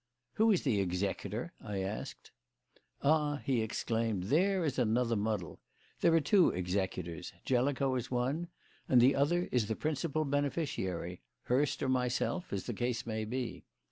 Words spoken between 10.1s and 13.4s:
beneficiary Hurst or myself, as the case may